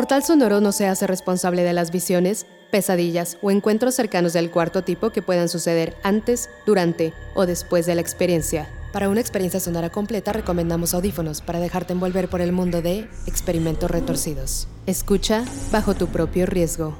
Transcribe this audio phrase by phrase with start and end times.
[0.00, 4.82] Portal Sonoro no se hace responsable de las visiones, pesadillas o encuentros cercanos del cuarto
[4.82, 8.66] tipo que puedan suceder antes, durante o después de la experiencia.
[8.94, 13.90] Para una experiencia sonora completa recomendamos audífonos para dejarte envolver por el mundo de experimentos
[13.90, 14.68] retorcidos.
[14.86, 16.98] Escucha bajo tu propio riesgo.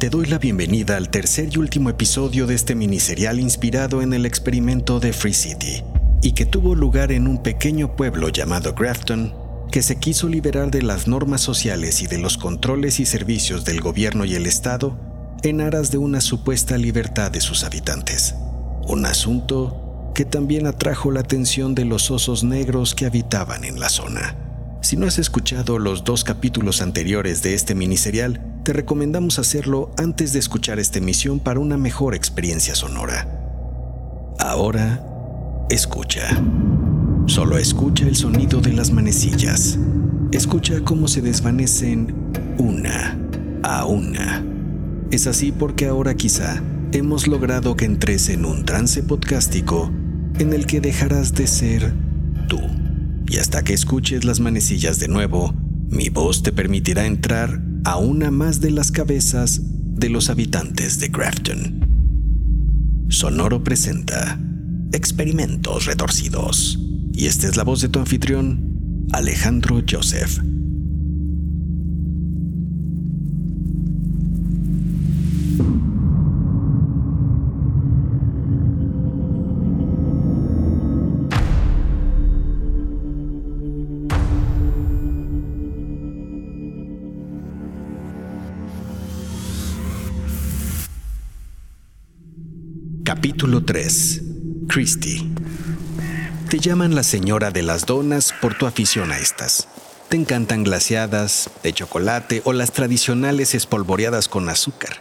[0.00, 4.26] Te doy la bienvenida al tercer y último episodio de este miniserial inspirado en el
[4.26, 5.84] experimento de Free City
[6.22, 9.39] y que tuvo lugar en un pequeño pueblo llamado Grafton
[9.70, 13.80] que se quiso liberar de las normas sociales y de los controles y servicios del
[13.80, 14.98] gobierno y el Estado
[15.42, 18.34] en aras de una supuesta libertad de sus habitantes.
[18.82, 23.88] Un asunto que también atrajo la atención de los osos negros que habitaban en la
[23.88, 24.36] zona.
[24.82, 30.32] Si no has escuchado los dos capítulos anteriores de este miniserial, te recomendamos hacerlo antes
[30.32, 33.28] de escuchar esta emisión para una mejor experiencia sonora.
[34.38, 35.04] Ahora,
[35.70, 36.28] escucha.
[37.30, 39.78] Solo escucha el sonido de las manecillas.
[40.32, 42.12] Escucha cómo se desvanecen
[42.58, 43.16] una
[43.62, 44.44] a una.
[45.12, 49.92] Es así porque ahora quizá hemos logrado que entres en un trance podcástico
[50.40, 51.94] en el que dejarás de ser
[52.48, 52.58] tú.
[53.28, 55.54] Y hasta que escuches las manecillas de nuevo,
[55.88, 61.06] mi voz te permitirá entrar a una más de las cabezas de los habitantes de
[61.10, 63.06] Grafton.
[63.08, 64.36] Sonoro presenta
[64.90, 66.89] Experimentos Retorcidos.
[67.12, 70.38] Y esta es la voz de tu anfitrión, Alejandro Joseph.
[93.04, 94.22] Capítulo 3.
[94.68, 95.29] Christie.
[96.50, 99.68] Te llaman la señora de las donas por tu afición a estas.
[100.08, 105.00] Te encantan glaciadas, de chocolate o las tradicionales espolvoreadas con azúcar.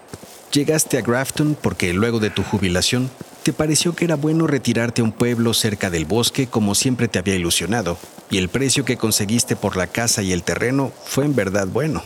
[0.54, 3.10] Llegaste a Grafton porque luego de tu jubilación
[3.42, 7.18] te pareció que era bueno retirarte a un pueblo cerca del bosque como siempre te
[7.18, 7.98] había ilusionado,
[8.30, 12.04] y el precio que conseguiste por la casa y el terreno fue en verdad bueno.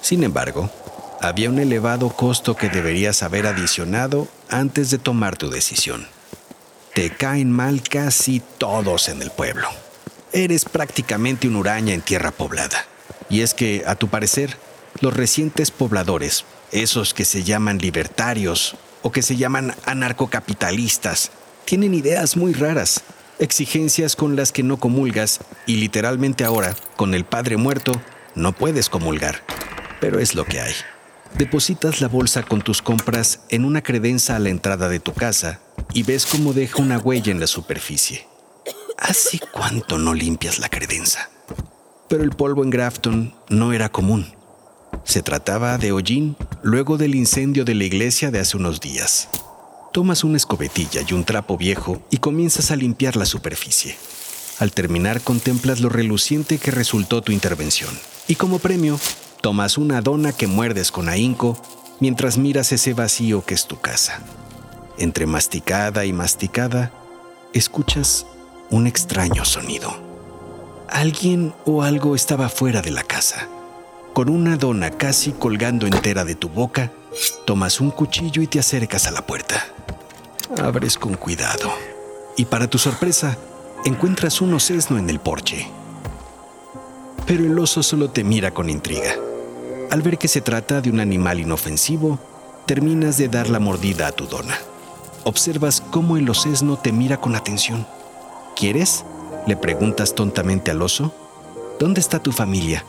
[0.00, 0.70] Sin embargo,
[1.20, 6.06] había un elevado costo que deberías haber adicionado antes de tomar tu decisión
[6.94, 9.68] te caen mal casi todos en el pueblo.
[10.32, 12.84] Eres prácticamente un uraña en tierra poblada.
[13.28, 14.56] Y es que, a tu parecer,
[15.00, 21.30] los recientes pobladores, esos que se llaman libertarios o que se llaman anarcocapitalistas,
[21.64, 23.02] tienen ideas muy raras,
[23.38, 27.92] exigencias con las que no comulgas y literalmente ahora, con el padre muerto,
[28.34, 29.42] no puedes comulgar.
[30.00, 30.74] Pero es lo que hay.
[31.38, 35.60] Depositas la bolsa con tus compras en una credenza a la entrada de tu casa
[35.92, 38.26] y ves cómo deja una huella en la superficie.
[38.98, 41.30] ¿Hace cuánto no limpias la credenza?
[42.08, 44.26] Pero el polvo en Grafton no era común.
[45.04, 49.28] Se trataba de hollín luego del incendio de la iglesia de hace unos días.
[49.92, 53.96] Tomas una escobetilla y un trapo viejo y comienzas a limpiar la superficie.
[54.58, 57.90] Al terminar contemplas lo reluciente que resultó tu intervención.
[58.28, 59.00] Y como premio,
[59.40, 61.60] tomas una dona que muerdes con ahínco
[61.98, 64.20] mientras miras ese vacío que es tu casa.
[65.00, 66.92] Entre masticada y masticada,
[67.54, 68.26] escuchas
[68.68, 69.90] un extraño sonido.
[70.90, 73.48] Alguien o algo estaba fuera de la casa.
[74.12, 76.92] Con una dona casi colgando entera de tu boca,
[77.46, 79.64] tomas un cuchillo y te acercas a la puerta.
[80.62, 81.72] Abres con cuidado
[82.36, 83.38] y para tu sorpresa,
[83.86, 85.66] encuentras un osesno en el porche.
[87.26, 89.14] Pero el oso solo te mira con intriga.
[89.90, 92.18] Al ver que se trata de un animal inofensivo,
[92.66, 94.58] terminas de dar la mordida a tu dona
[95.24, 97.86] observas cómo el osesno te mira con atención.
[98.56, 99.04] ¿Quieres?
[99.46, 101.12] Le preguntas tontamente al oso.
[101.78, 102.84] ¿Dónde está tu familia?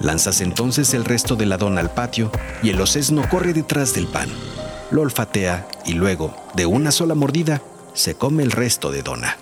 [0.00, 2.30] Lanzas entonces el resto de la dona al patio
[2.62, 4.28] y el osesno corre detrás del pan.
[4.90, 7.62] Lo olfatea y luego, de una sola mordida,
[7.92, 9.36] se come el resto de dona.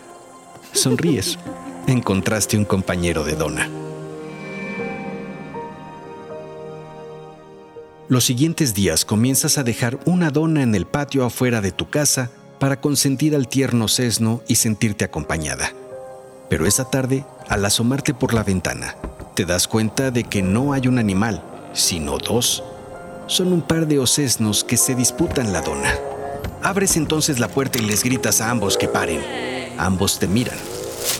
[0.72, 1.38] Sonríes.
[1.86, 3.68] Encontraste un compañero de dona.
[8.06, 12.30] Los siguientes días comienzas a dejar una dona en el patio afuera de tu casa
[12.58, 15.72] para consentir al tierno sesno y sentirte acompañada.
[16.50, 18.94] Pero esa tarde, al asomarte por la ventana,
[19.34, 21.42] te das cuenta de que no hay un animal,
[21.72, 22.62] sino dos.
[23.26, 25.94] Son un par de osesnos que se disputan la dona.
[26.62, 29.22] Abres entonces la puerta y les gritas a ambos que paren.
[29.78, 30.58] Ambos te miran.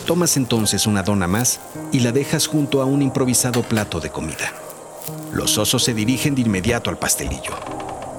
[0.06, 1.60] Tomas entonces una dona más
[1.92, 4.52] y la dejas junto a un improvisado plato de comida.
[5.34, 7.54] Los osos se dirigen de inmediato al pastelillo.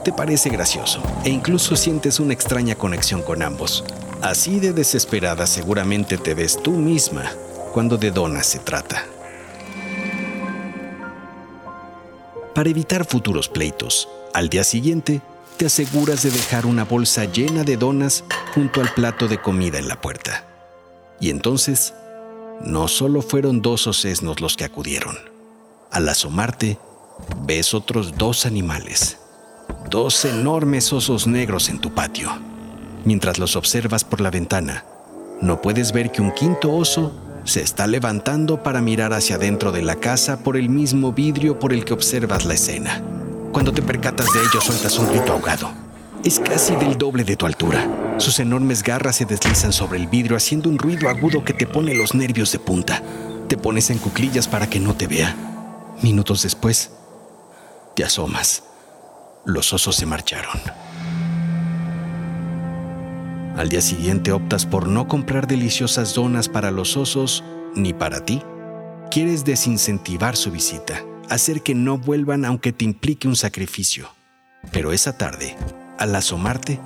[0.04, 3.86] Te parece gracioso e incluso sientes una extraña conexión con ambos.
[4.22, 7.32] Así de desesperada seguramente te ves tú misma
[7.74, 9.06] cuando de donas se trata.
[12.54, 15.22] Para evitar futuros pleitos, al día siguiente
[15.56, 19.88] te aseguras de dejar una bolsa llena de donas junto al plato de comida en
[19.88, 20.46] la puerta.
[21.22, 21.94] Y entonces,
[22.62, 25.18] no solo fueron dos osesnos los que acudieron.
[25.92, 26.78] Al asomarte,
[27.46, 29.18] ves otros dos animales,
[29.90, 32.30] dos enormes osos negros en tu patio.
[33.04, 34.84] Mientras los observas por la ventana,
[35.42, 37.14] no puedes ver que un quinto oso
[37.44, 41.74] se está levantando para mirar hacia adentro de la casa por el mismo vidrio por
[41.74, 43.02] el que observas la escena.
[43.52, 45.72] Cuando te percatas de ello, sueltas un grito ahogado.
[46.24, 48.16] Es casi del doble de tu altura.
[48.18, 51.94] Sus enormes garras se deslizan sobre el vidrio haciendo un ruido agudo que te pone
[51.94, 53.04] los nervios de punta.
[53.48, 55.36] Te pones en cuclillas para que no te vea.
[56.02, 56.92] Minutos después,
[57.96, 58.64] te asomas.
[59.46, 60.60] Los osos se marcharon.
[63.58, 67.44] Al día siguiente optas por no comprar deliciosas donas para los osos
[67.74, 68.42] ni para ti.
[69.10, 74.10] Quieres desincentivar su visita, hacer que no vuelvan aunque te implique un sacrificio.
[74.72, 75.56] Pero esa tarde,
[75.98, 76.82] al asomarte,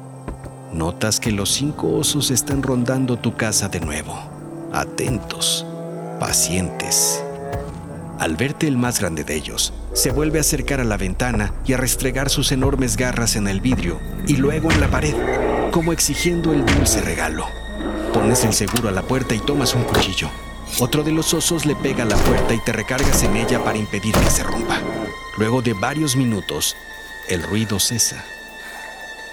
[0.71, 4.15] notas que los cinco osos están rondando tu casa de nuevo,
[4.71, 5.65] atentos,
[6.19, 7.23] pacientes.
[8.19, 11.71] Al verte el más grande de ellos, se vuelve a acercar a la ventana y
[11.71, 15.15] a restregar sus enormes garras en el vidrio y luego en la pared,
[15.71, 17.47] como exigiendo el dulce regalo.
[18.13, 20.29] Pones el seguro a la puerta y tomas un cuchillo.
[20.79, 23.77] Otro de los osos le pega a la puerta y te recargas en ella para
[23.77, 24.81] impedir que se rompa.
[25.37, 26.75] Luego de varios minutos,
[27.29, 28.21] el ruido cesa.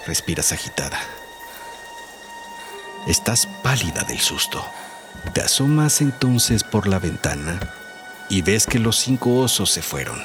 [0.06, 1.00] Respiras agitada.
[3.09, 4.65] Estás pálida del susto.
[5.35, 7.59] Te asomas entonces por la ventana
[8.28, 10.23] y ves que los cinco osos se fueron.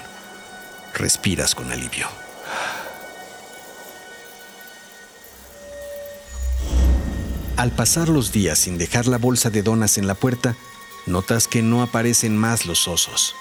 [0.94, 2.08] Respiras con alivio.
[7.58, 10.56] Al pasar los días sin dejar la bolsa de donas en la puerta,
[11.06, 13.36] notas que no aparecen más los osos.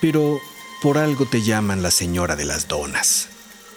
[0.00, 0.40] Pero
[0.82, 3.28] por algo te llaman la señora de las donas.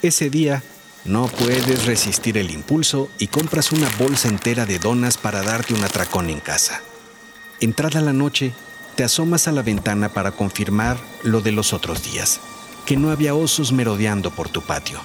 [0.01, 0.63] Ese día
[1.06, 5.83] no puedes resistir el impulso y compras una bolsa entera de donas para darte un
[5.83, 6.81] atracón en casa.
[7.59, 8.53] Entrada la noche,
[9.00, 12.42] te asomas a la ventana para confirmar lo de los otros días,
[12.86, 15.00] que no había osos merodeando por tu patio.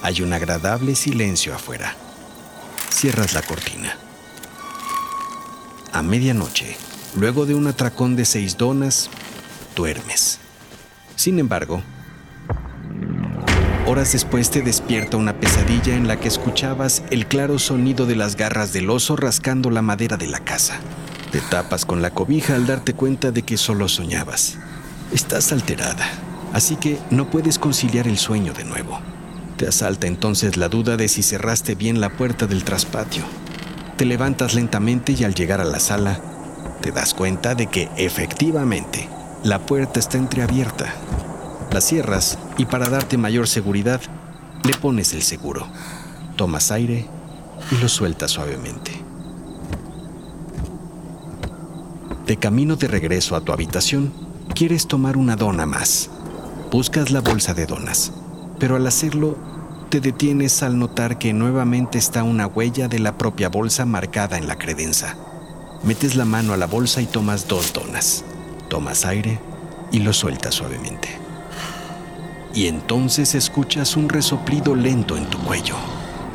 [0.00, 1.94] Hay un agradable silencio afuera.
[2.90, 3.98] Cierras la cortina.
[5.92, 6.78] A medianoche,
[7.14, 9.10] luego de un atracón de seis donas,
[9.74, 10.38] duermes.
[11.14, 11.82] Sin embargo,
[13.84, 18.36] horas después te despierta una pesadilla en la que escuchabas el claro sonido de las
[18.36, 20.80] garras del oso rascando la madera de la casa.
[21.36, 24.56] Te tapas con la cobija al darte cuenta de que solo soñabas.
[25.12, 26.08] Estás alterada,
[26.54, 28.98] así que no puedes conciliar el sueño de nuevo.
[29.58, 33.22] Te asalta entonces la duda de si cerraste bien la puerta del traspatio.
[33.98, 36.18] Te levantas lentamente y al llegar a la sala,
[36.80, 39.06] te das cuenta de que efectivamente
[39.44, 40.94] la puerta está entreabierta.
[41.70, 44.00] La cierras y para darte mayor seguridad,
[44.64, 45.68] le pones el seguro.
[46.36, 47.06] Tomas aire
[47.70, 49.05] y lo sueltas suavemente.
[52.26, 54.12] De camino de regreso a tu habitación,
[54.52, 56.10] quieres tomar una dona más.
[56.72, 58.12] Buscas la bolsa de donas,
[58.58, 59.36] pero al hacerlo,
[59.90, 64.48] te detienes al notar que nuevamente está una huella de la propia bolsa marcada en
[64.48, 65.14] la credenza.
[65.84, 68.24] Metes la mano a la bolsa y tomas dos donas.
[68.68, 69.38] Tomas aire
[69.92, 71.08] y lo sueltas suavemente.
[72.52, 75.76] Y entonces escuchas un resoplido lento en tu cuello.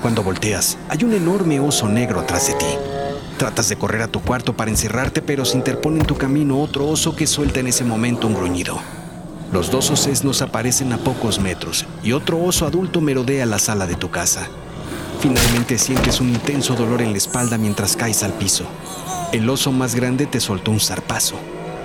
[0.01, 2.90] Cuando volteas, hay un enorme oso negro atrás de ti.
[3.41, 6.87] Tratas de correr a tu cuarto para encerrarte, pero se interpone en tu camino otro
[6.87, 8.79] oso que suelta en ese momento un gruñido.
[9.51, 13.95] Los dos osesnos aparecen a pocos metros y otro oso adulto merodea la sala de
[13.95, 14.47] tu casa.
[15.21, 18.65] Finalmente sientes un intenso dolor en la espalda mientras caes al piso.
[19.31, 21.33] El oso más grande te soltó un zarpazo.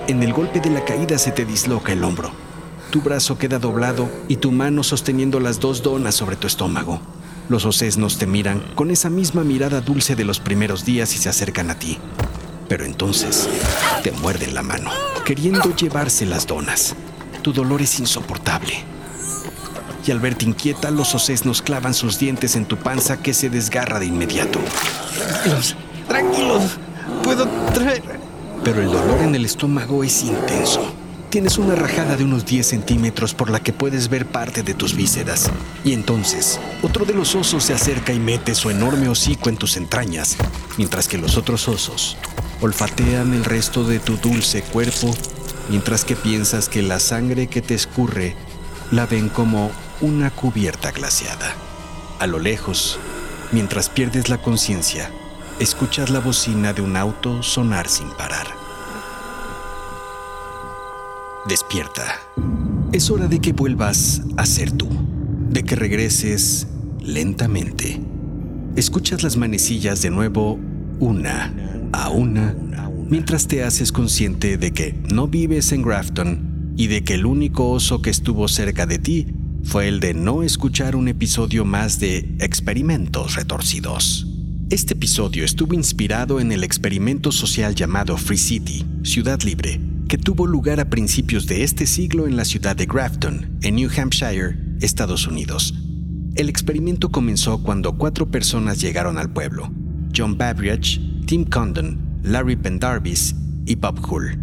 [0.07, 2.29] En el golpe de la caída se te disloca el hombro.
[2.91, 6.99] Tu brazo queda doblado y tu mano sosteniendo las dos donas sobre tu estómago.
[7.49, 11.29] Los osesnos te miran con esa misma mirada dulce de los primeros días y se
[11.29, 11.97] acercan a ti.
[12.67, 13.47] Pero entonces
[14.03, 14.91] te muerden la mano,
[15.23, 16.95] queriendo llevarse las donas.
[17.41, 18.83] Tu dolor es insoportable.
[20.05, 23.99] y al verte inquieta, los ocesnos clavan sus dientes en tu panza que se desgarra
[23.99, 24.59] de inmediato.
[25.17, 25.75] Tranquilos,
[26.07, 26.63] tranquilos,
[27.23, 28.03] puedo traer.
[28.63, 30.93] Pero el dolor en el estómago es intenso.
[31.29, 34.95] Tienes una rajada de unos 10 centímetros por la que puedes ver parte de tus
[34.95, 35.51] vísceras.
[35.83, 39.75] Y entonces, otro de los osos se acerca y mete su enorme hocico en tus
[39.75, 40.37] entrañas,
[40.77, 42.15] mientras que los otros osos
[42.61, 45.13] olfatean el resto de tu dulce cuerpo,
[45.69, 48.37] mientras que piensas que la sangre que te escurre
[48.91, 49.69] la ven como
[49.99, 51.55] una cubierta glaciada.
[52.19, 52.99] A lo lejos,
[53.51, 55.11] mientras pierdes la conciencia,
[55.59, 58.56] escuchas la bocina de un auto sonar sin parar.
[61.47, 62.19] Despierta.
[62.91, 64.89] Es hora de que vuelvas a ser tú,
[65.49, 66.67] de que regreses
[67.01, 68.01] lentamente.
[68.75, 70.59] Escuchas las manecillas de nuevo
[70.99, 71.53] una
[71.93, 72.53] a una
[73.09, 77.69] mientras te haces consciente de que no vives en Grafton y de que el único
[77.69, 79.27] oso que estuvo cerca de ti
[79.63, 84.27] fue el de no escuchar un episodio más de Experimentos Retorcidos.
[84.69, 90.47] Este episodio estuvo inspirado en el experimento social llamado Free City, Ciudad Libre, que tuvo
[90.47, 95.27] lugar a principios de este siglo en la ciudad de Grafton, en New Hampshire, Estados
[95.27, 95.73] Unidos.
[96.35, 99.69] El experimento comenzó cuando cuatro personas llegaron al pueblo.
[100.15, 103.35] John Babbage, Tim Condon, Larry Pendarvis
[103.65, 104.39] y Bob Hull.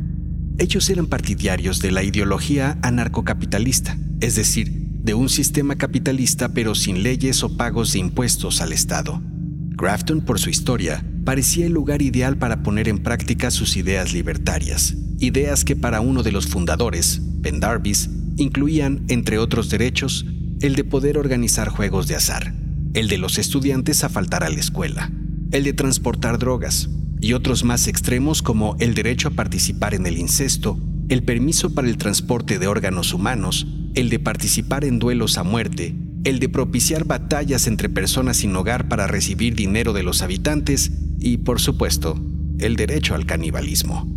[0.59, 7.03] Ellos eran partidarios de la ideología anarcocapitalista, es decir, de un sistema capitalista pero sin
[7.03, 9.23] leyes o pagos de impuestos al Estado.
[9.71, 14.95] Grafton, por su historia, parecía el lugar ideal para poner en práctica sus ideas libertarias,
[15.19, 20.27] ideas que para uno de los fundadores, Pendarvis, incluían, entre otros derechos,
[20.61, 22.55] el de poder organizar juegos de azar,
[22.95, 25.11] el de los estudiantes a faltar a la escuela,
[25.51, 26.89] el de transportar drogas,
[27.21, 30.79] y otros más extremos como el derecho a participar en el incesto,
[31.09, 35.95] el permiso para el transporte de órganos humanos, el de participar en duelos a muerte,
[36.25, 41.39] el de propiciar batallas entre personas sin hogar para recibir dinero de los habitantes y,
[41.39, 42.21] por supuesto,
[42.59, 44.09] el derecho al canibalismo.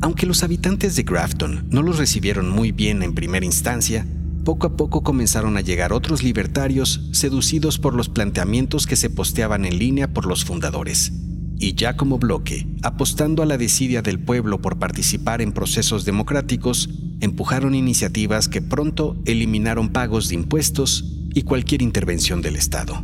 [0.00, 4.06] Aunque los habitantes de Grafton no los recibieron muy bien en primera instancia,
[4.44, 9.64] poco a poco comenzaron a llegar otros libertarios seducidos por los planteamientos que se posteaban
[9.64, 11.12] en línea por los fundadores
[11.58, 16.90] y ya como bloque, apostando a la desidia del pueblo por participar en procesos democráticos,
[17.20, 23.02] empujaron iniciativas que pronto eliminaron pagos de impuestos y cualquier intervención del Estado.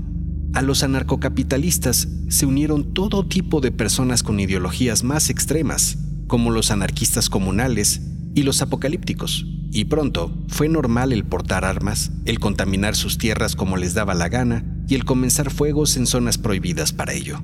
[0.54, 6.70] A los anarcocapitalistas se unieron todo tipo de personas con ideologías más extremas, como los
[6.70, 8.02] anarquistas comunales
[8.34, 13.78] y los apocalípticos, y pronto fue normal el portar armas, el contaminar sus tierras como
[13.78, 17.42] les daba la gana y el comenzar fuegos en zonas prohibidas para ello.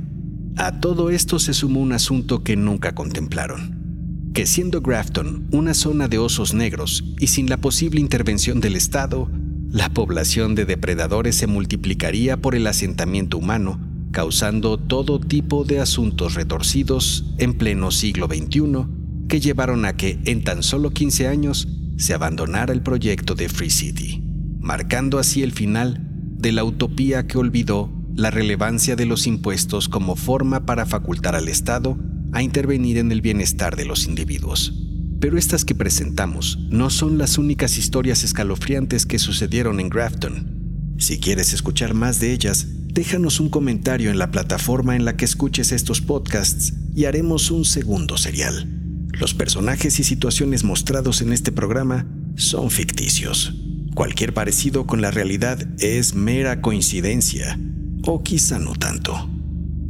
[0.56, 6.08] A todo esto se sumó un asunto que nunca contemplaron, que siendo Grafton una zona
[6.08, 9.30] de osos negros y sin la posible intervención del Estado,
[9.70, 13.78] la población de depredadores se multiplicaría por el asentamiento humano,
[14.12, 18.86] causando todo tipo de asuntos retorcidos en pleno siglo XXI
[19.28, 23.68] que llevaron a que en tan solo 15 años se abandonara el proyecto de Free
[23.68, 24.22] City,
[24.58, 26.08] marcando así el final
[26.38, 31.48] de la utopía que olvidó la relevancia de los impuestos como forma para facultar al
[31.48, 31.98] Estado
[32.32, 34.87] a intervenir en el bienestar de los individuos.
[35.20, 40.94] Pero estas que presentamos no son las únicas historias escalofriantes que sucedieron en Grafton.
[40.98, 45.24] Si quieres escuchar más de ellas, déjanos un comentario en la plataforma en la que
[45.24, 48.68] escuches estos podcasts y haremos un segundo serial.
[49.12, 52.06] Los personajes y situaciones mostrados en este programa
[52.36, 53.54] son ficticios.
[53.94, 57.58] Cualquier parecido con la realidad es mera coincidencia
[58.04, 59.28] o quizá no tanto.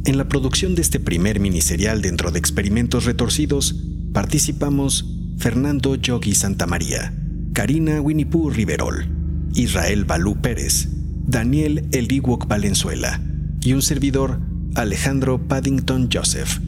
[0.05, 3.75] En la producción de este primer miniserial dentro de Experimentos Retorcidos
[4.13, 7.13] participamos Fernando Yogi Santamaría,
[7.53, 9.07] Karina Winipú Riverol,
[9.53, 10.89] Israel Balú Pérez,
[11.25, 13.21] Daniel Eliwok Valenzuela
[13.61, 14.41] y un servidor
[14.75, 16.59] Alejandro Paddington Joseph.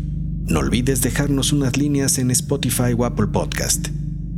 [0.47, 3.89] No olvides dejarnos unas líneas en Spotify o Apple Podcast.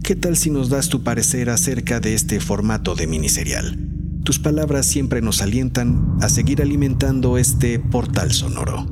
[0.02, 3.78] ¿Qué tal si nos das tu parecer acerca de este formato de miniserial?
[4.24, 8.88] Tus palabras siempre nos alientan a seguir alimentando este portal sonoro.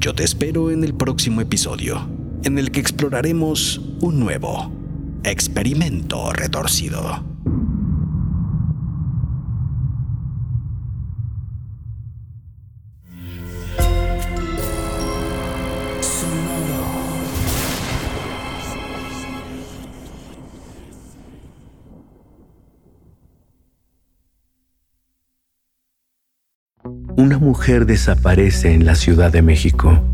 [0.00, 2.08] Yo te espero en el próximo episodio,
[2.44, 4.70] en el que exploraremos un nuevo
[5.24, 7.24] experimento retorcido.
[27.16, 30.13] Una mujer desaparece en la Ciudad de México.